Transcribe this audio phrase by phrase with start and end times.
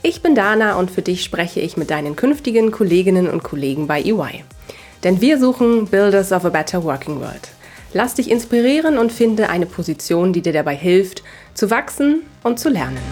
[0.00, 4.00] Ich bin Dana und für dich spreche ich mit deinen künftigen Kolleginnen und Kollegen bei
[4.00, 4.44] EY.
[5.02, 7.48] Denn wir suchen Builders of a Better Working World.
[7.92, 12.68] Lass dich inspirieren und finde eine Position, die dir dabei hilft, zu wachsen und zu
[12.68, 13.02] lernen.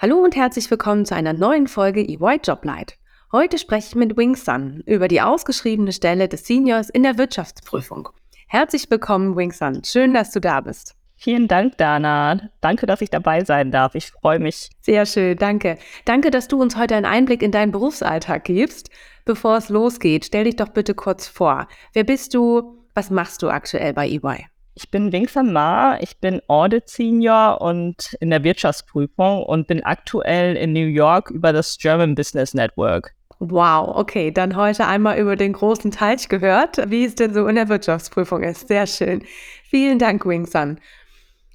[0.00, 2.96] Hallo und herzlich willkommen zu einer neuen Folge EY Joblight.
[3.32, 8.10] Heute spreche ich mit Wing Sun über die ausgeschriebene Stelle des Seniors in der Wirtschaftsprüfung.
[8.52, 9.82] Herzlich willkommen, Wing Sun.
[9.82, 10.94] Schön, dass du da bist.
[11.16, 12.50] Vielen Dank, Dana.
[12.60, 13.94] Danke, dass ich dabei sein darf.
[13.94, 14.68] Ich freue mich.
[14.82, 15.78] Sehr schön, danke.
[16.04, 18.90] Danke, dass du uns heute einen Einblick in deinen Berufsalltag gibst.
[19.24, 21.66] Bevor es losgeht, stell dich doch bitte kurz vor.
[21.94, 22.76] Wer bist du?
[22.92, 24.44] Was machst du aktuell bei EY?
[24.74, 30.56] Ich bin Vincent Ma, ich bin Audit Senior und in der Wirtschaftsprüfung und bin aktuell
[30.56, 33.14] in New York über das German Business Network.
[33.44, 37.56] Wow, okay, dann heute einmal über den großen Teich gehört, wie es denn so in
[37.56, 38.68] der Wirtschaftsprüfung ist.
[38.68, 39.24] Sehr schön.
[39.64, 40.78] Vielen Dank, Wingsun.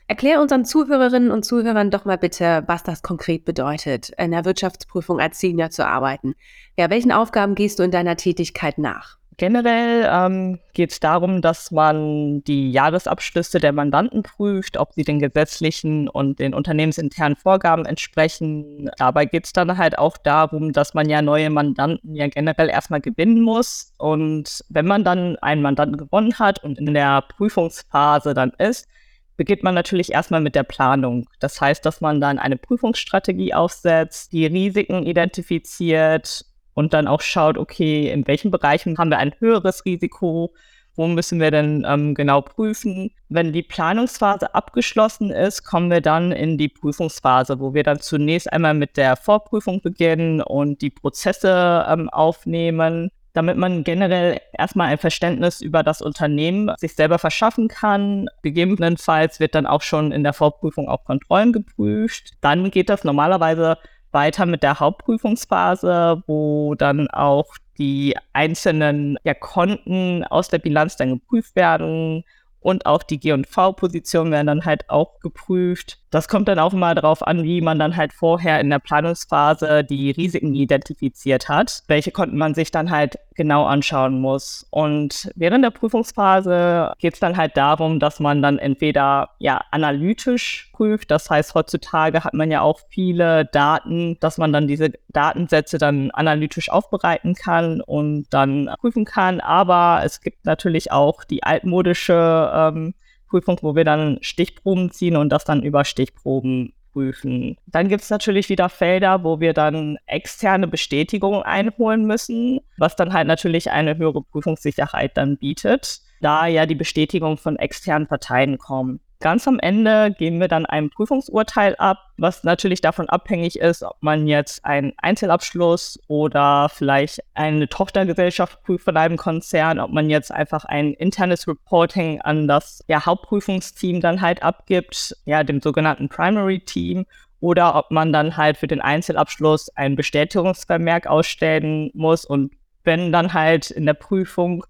[0.10, 5.22] Erklär unseren Zuhörerinnen und Zuhörern doch mal bitte, was das konkret bedeutet, in der Wirtschaftsprüfung
[5.22, 6.36] als Senior zu arbeiten.
[6.78, 9.18] Ja, welchen Aufgaben gehst du in deiner Tätigkeit nach?
[9.40, 15.20] Generell ähm, geht es darum, dass man die Jahresabschlüsse der Mandanten prüft, ob sie den
[15.20, 18.90] gesetzlichen und den unternehmensinternen Vorgaben entsprechen.
[18.98, 23.00] Dabei geht es dann halt auch darum, dass man ja neue Mandanten ja generell erstmal
[23.00, 23.94] gewinnen muss.
[24.00, 28.88] Und wenn man dann einen Mandanten gewonnen hat und in der Prüfungsphase dann ist,
[29.36, 31.30] beginnt man natürlich erstmal mit der Planung.
[31.40, 36.44] Das heißt, dass man dann eine Prüfungsstrategie aufsetzt, die Risiken identifiziert
[36.78, 40.54] und dann auch schaut, okay, in welchen Bereichen haben wir ein höheres Risiko,
[40.96, 43.10] wo müssen wir denn ähm, genau prüfen.
[43.30, 48.54] Wenn die Planungsphase abgeschlossen ist, kommen wir dann in die Prüfungsphase, wo wir dann zunächst
[48.54, 55.00] einmal mit der Vorprüfung beginnen und die Prozesse ähm, aufnehmen, damit man generell erstmal ein
[55.00, 58.28] Verständnis über das Unternehmen sich selber verschaffen kann.
[58.44, 62.34] Gegebenenfalls wird dann auch schon in der Vorprüfung auch Kontrollen geprüft.
[62.42, 63.80] Dann geht das normalerweise
[64.12, 71.10] weiter mit der Hauptprüfungsphase, wo dann auch die einzelnen ja, Konten aus der Bilanz dann
[71.12, 72.24] geprüft werden
[72.60, 76.00] und auch die G&V-Positionen werden dann halt auch geprüft.
[76.10, 79.84] Das kommt dann auch immer darauf an, wie man dann halt vorher in der Planungsphase
[79.84, 84.66] die Risiken identifiziert hat, welche Konten man sich dann halt genau anschauen muss.
[84.72, 90.70] Und während der Prüfungsphase geht es dann halt darum, dass man dann entweder ja analytisch
[90.74, 95.78] prüft, das heißt heutzutage hat man ja auch viele Daten, dass man dann diese Datensätze
[95.78, 99.40] dann analytisch aufbereiten kann und dann prüfen kann.
[99.40, 102.94] Aber es gibt natürlich auch die altmodische ähm,
[103.28, 107.58] Prüfung, wo wir dann Stichproben ziehen und das dann über Stichproben prüfen.
[107.68, 113.14] Dann gibt es natürlich wieder Felder, wo wir dann externe Bestätigungen einholen müssen, was dann
[113.14, 119.00] halt natürlich eine höhere Prüfungssicherheit dann bietet, da ja die Bestätigung von externen Parteien kommen.
[119.20, 123.96] Ganz am Ende geben wir dann ein Prüfungsurteil ab, was natürlich davon abhängig ist, ob
[124.02, 130.32] man jetzt einen Einzelabschluss oder vielleicht eine Tochtergesellschaft prüft von einem Konzern, ob man jetzt
[130.32, 136.60] einfach ein internes Reporting an das ja, Hauptprüfungsteam dann halt abgibt, ja, dem sogenannten Primary
[136.60, 137.06] Team,
[137.40, 142.26] oder ob man dann halt für den Einzelabschluss einen Bestätigungsvermerk ausstellen muss.
[142.26, 142.52] Und
[142.84, 144.66] wenn dann halt in der Prüfung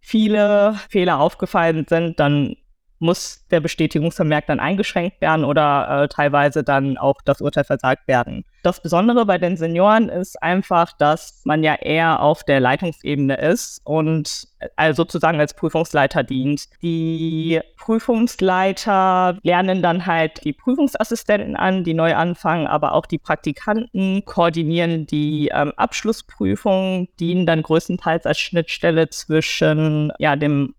[0.00, 2.56] viele Fehler aufgefallen sind, dann
[3.04, 8.44] muss der Bestätigungsvermerk dann eingeschränkt werden oder äh, teilweise dann auch das Urteil versagt werden.
[8.64, 13.82] Das Besondere bei den Senioren ist einfach, dass man ja eher auf der Leitungsebene ist
[13.84, 16.64] und also sozusagen als Prüfungsleiter dient.
[16.82, 24.24] Die Prüfungsleiter lernen dann halt die Prüfungsassistenten an, die neu anfangen, aber auch die Praktikanten
[24.24, 30.74] koordinieren die ähm, Abschlussprüfung, dienen dann größtenteils als Schnittstelle zwischen ja, dem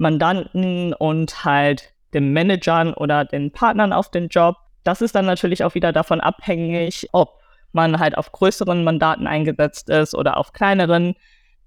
[0.00, 4.56] Mandanten und halt den Managern oder den Partnern auf den Job.
[4.82, 7.38] Das ist dann natürlich auch wieder davon abhängig, ob
[7.72, 11.14] man halt auf größeren Mandaten eingesetzt ist oder auf kleineren.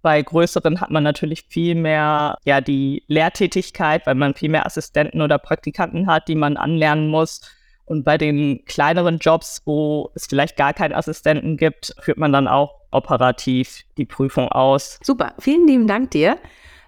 [0.01, 5.21] Bei größeren hat man natürlich viel mehr ja die Lehrtätigkeit, weil man viel mehr Assistenten
[5.21, 7.41] oder Praktikanten hat, die man anlernen muss.
[7.85, 12.47] Und bei den kleineren Jobs, wo es vielleicht gar keinen Assistenten gibt, führt man dann
[12.47, 14.99] auch operativ die Prüfung aus.
[15.03, 16.37] Super, vielen lieben Dank dir.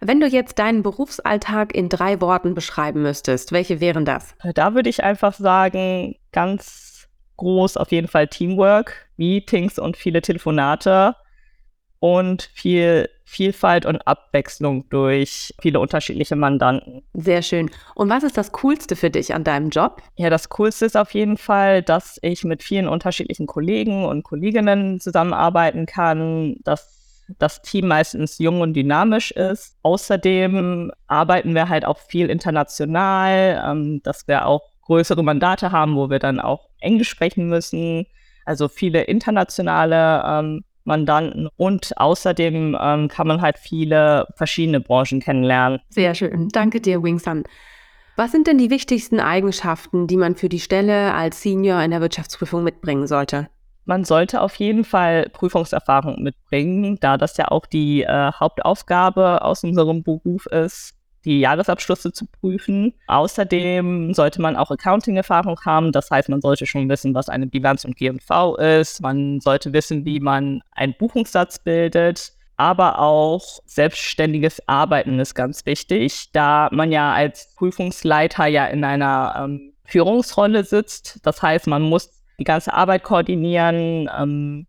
[0.08, 4.36] Wenn du jetzt deinen Berufsalltag in drei Worten beschreiben müsstest, welche wären das?
[4.54, 7.08] Da würde ich einfach sagen, ganz
[7.38, 11.16] groß auf jeden Fall Teamwork, Meetings und viele Telefonate
[12.00, 17.02] und viel Vielfalt und Abwechslung durch viele unterschiedliche Mandanten.
[17.14, 17.72] Sehr schön.
[17.96, 20.04] Und was ist das Coolste für dich an deinem Job?
[20.16, 25.00] Ja, das Coolste ist auf jeden Fall, dass ich mit vielen unterschiedlichen Kollegen und Kolleginnen
[25.00, 26.95] zusammenarbeiten kann, dass
[27.40, 29.78] das Team meistens jung und dynamisch ist.
[29.82, 36.10] Außerdem arbeiten wir halt auch viel international, ähm, dass wir auch größere Mandate haben, wo
[36.10, 38.06] wir dann auch Englisch sprechen müssen.
[38.46, 45.80] Also viele internationale ähm, Mandanten und außerdem ähm, kann man halt viele verschiedene Branchen kennenlernen.
[45.90, 46.50] Sehr schön.
[46.50, 47.44] Danke dir, Wingsun.
[48.16, 52.02] Was sind denn die wichtigsten Eigenschaften, die man für die Stelle als Senior in der
[52.02, 53.50] Wirtschaftsprüfung mitbringen sollte?
[53.86, 59.64] Man sollte auf jeden Fall Prüfungserfahrung mitbringen, da das ja auch die äh, Hauptaufgabe aus
[59.64, 62.94] unserem Beruf ist, die Jahresabschlüsse zu prüfen.
[63.08, 65.92] Außerdem sollte man auch Accounting-Erfahrung haben.
[65.92, 69.02] Das heißt, man sollte schon wissen, was eine Bilanz und GMV ist.
[69.02, 72.32] Man sollte wissen, wie man einen Buchungssatz bildet.
[72.58, 79.36] Aber auch selbstständiges Arbeiten ist ganz wichtig, da man ja als Prüfungsleiter ja in einer
[79.38, 81.20] ähm, Führungsrolle sitzt.
[81.24, 84.10] Das heißt, man muss die ganze Arbeit koordinieren.
[84.18, 84.68] Ähm,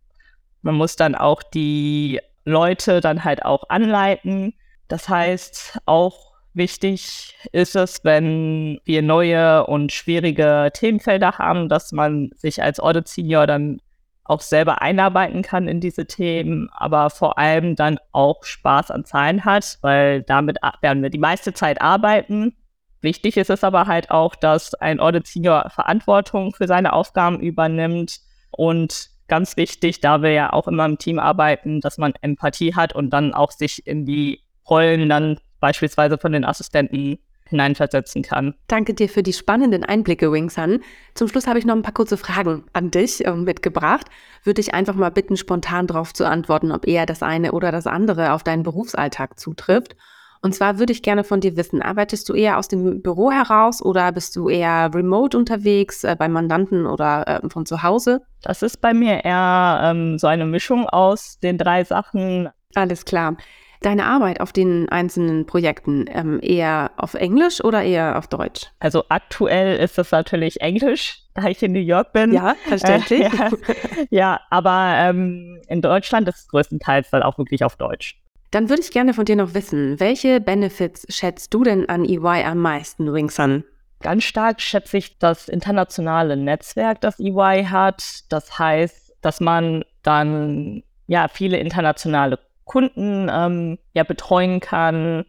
[0.61, 4.53] man muss dann auch die Leute dann halt auch anleiten.
[4.87, 12.31] Das heißt, auch wichtig ist es, wenn wir neue und schwierige Themenfelder haben, dass man
[12.35, 13.81] sich als Audit Senior dann
[14.23, 19.45] auch selber einarbeiten kann in diese Themen, aber vor allem dann auch Spaß an Zahlen
[19.45, 22.53] hat, weil damit werden wir die meiste Zeit arbeiten
[23.01, 28.19] Wichtig ist es aber halt auch, dass ein Audit Senior Verantwortung für seine Aufgaben übernimmt
[28.51, 32.93] und ganz wichtig, da wir ja auch immer im Team arbeiten, dass man Empathie hat
[32.93, 38.55] und dann auch sich in die Rollen dann beispielsweise von den Assistenten hineinversetzen kann.
[38.67, 40.81] Danke dir für die spannenden Einblicke, Wingsun.
[41.13, 44.07] Zum Schluss habe ich noch ein paar kurze Fragen an dich äh, mitgebracht.
[44.43, 47.87] Würde ich einfach mal bitten, spontan darauf zu antworten, ob eher das eine oder das
[47.87, 49.95] andere auf deinen Berufsalltag zutrifft.
[50.41, 53.81] Und zwar würde ich gerne von dir wissen, arbeitest du eher aus dem Büro heraus
[53.81, 58.21] oder bist du eher remote unterwegs, äh, bei Mandanten oder äh, von zu Hause?
[58.41, 62.49] Das ist bei mir eher ähm, so eine Mischung aus den drei Sachen.
[62.75, 63.37] Alles klar.
[63.81, 68.67] Deine Arbeit auf den einzelnen Projekten ähm, eher auf Englisch oder eher auf Deutsch?
[68.79, 72.33] Also aktuell ist es natürlich Englisch, da ich in New York bin.
[72.33, 73.21] Ja, verständlich.
[73.21, 73.49] Äh, ja,
[74.09, 78.19] ja, aber ähm, in Deutschland ist es größtenteils dann auch wirklich auf Deutsch.
[78.51, 82.43] Dann würde ich gerne von dir noch wissen, welche Benefits schätzt du denn an EY
[82.45, 83.63] am meisten, Wingsun?
[84.01, 88.03] Ganz stark schätze ich das internationale Netzwerk, das EY hat.
[88.29, 95.25] Das heißt, dass man dann ja viele internationale Kunden ähm, ja betreuen kann,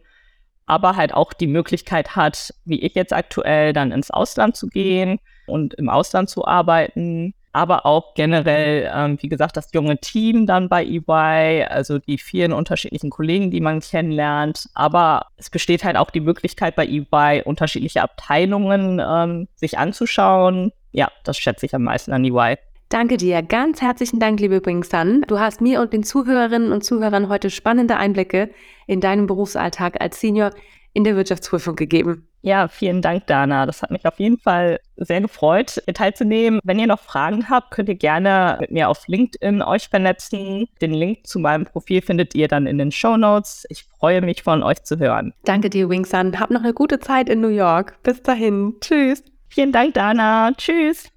[0.65, 5.19] aber halt auch die Möglichkeit hat, wie ich jetzt aktuell, dann ins Ausland zu gehen
[5.47, 10.69] und im Ausland zu arbeiten aber auch generell, ähm, wie gesagt, das junge Team dann
[10.69, 14.69] bei EY, also die vielen unterschiedlichen Kollegen, die man kennenlernt.
[14.75, 20.71] Aber es besteht halt auch die Möglichkeit bei EY, unterschiedliche Abteilungen ähm, sich anzuschauen.
[20.93, 22.55] Ja, das schätze ich am meisten an EY.
[22.87, 23.43] Danke dir.
[23.43, 25.25] Ganz herzlichen Dank, liebe Bringsun.
[25.27, 28.51] Du hast mir und den Zuhörerinnen und Zuhörern heute spannende Einblicke
[28.87, 30.51] in deinen Berufsalltag als Senior
[30.93, 32.27] in der Wirtschaftsprüfung gegeben.
[32.41, 33.65] Ja, vielen Dank, Dana.
[33.65, 36.61] Das hat mich auf jeden Fall sehr gefreut, teilzunehmen.
[36.63, 40.67] Wenn ihr noch Fragen habt, könnt ihr gerne mit mir auf LinkedIn euch vernetzen.
[40.81, 43.65] Den Link zu meinem Profil findet ihr dann in den Show Notes.
[43.69, 45.33] Ich freue mich, von euch zu hören.
[45.43, 46.39] Danke dir, Wingsun.
[46.39, 48.01] Hab noch eine gute Zeit in New York.
[48.03, 48.75] Bis dahin.
[48.79, 49.23] Tschüss.
[49.49, 50.53] Vielen Dank, Dana.
[50.55, 51.09] Tschüss.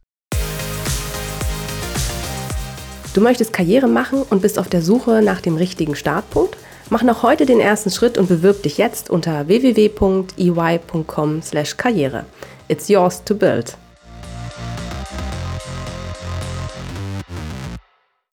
[3.14, 6.56] Du möchtest Karriere machen und bist auf der Suche nach dem richtigen Startpunkt?
[6.92, 12.26] Mach noch heute den ersten Schritt und bewirb dich jetzt unter www.ey.com/karriere.
[12.68, 13.78] It's yours to build.